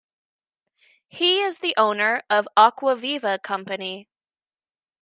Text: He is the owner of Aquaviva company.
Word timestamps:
He 1.09 1.43
is 1.43 1.59
the 1.59 1.75
owner 1.77 2.23
of 2.27 2.47
Aquaviva 2.57 3.39
company. 3.43 4.09